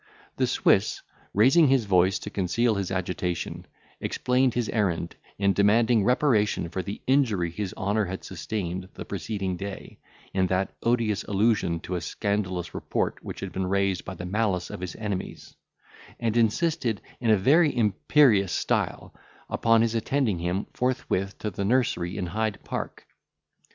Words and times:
The 0.37 0.47
Swiss, 0.47 1.03
raising 1.31 1.67
his 1.67 1.85
voice 1.85 2.17
to 2.17 2.31
conceal 2.31 2.73
his 2.73 2.89
agitation, 2.89 3.67
explained 3.99 4.55
his 4.55 4.67
errand, 4.69 5.15
in 5.37 5.53
demanding 5.53 6.03
reparation 6.03 6.69
for 6.69 6.81
the 6.81 7.01
injury 7.05 7.51
his 7.51 7.71
honour 7.77 8.05
had 8.05 8.23
sustained 8.23 8.89
the 8.95 9.05
preceding 9.05 9.57
day, 9.57 9.99
in 10.33 10.47
that 10.47 10.73
odious 10.81 11.23
allusion 11.25 11.81
to 11.81 11.93
a 11.97 12.01
scandalous 12.01 12.73
report 12.73 13.23
which 13.23 13.41
had 13.41 13.51
been 13.51 13.67
raised 13.67 14.03
by 14.03 14.15
the 14.15 14.25
malice 14.25 14.71
of 14.71 14.81
his 14.81 14.95
enemies; 14.95 15.53
and 16.19 16.35
insisted, 16.35 16.99
in 17.19 17.29
a 17.29 17.37
very 17.37 17.77
imperious 17.77 18.51
style, 18.51 19.13
upon 19.51 19.83
his 19.83 19.93
attending 19.93 20.39
him 20.39 20.65
forthwith 20.73 21.37
to 21.37 21.51
the 21.51 21.63
nursery 21.63 22.17
in 22.17 22.25
Hyde 22.25 22.57
Park. 22.63 23.05